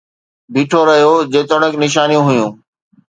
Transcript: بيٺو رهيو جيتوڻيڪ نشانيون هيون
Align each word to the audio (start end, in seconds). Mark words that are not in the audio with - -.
بيٺو 0.53 0.79
رهيو 0.87 1.13
جيتوڻيڪ 1.33 1.73
نشانيون 1.83 2.23
هيون 2.29 2.49